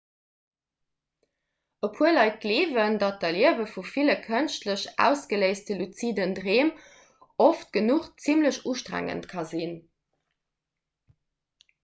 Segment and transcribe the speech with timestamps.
[1.87, 6.71] e puer leit gleewen datt d'erliewe vu ville kënschtlech ausgeléiste luziden dreem
[7.49, 9.77] oft genuch zimmlech ustrengend ka sinn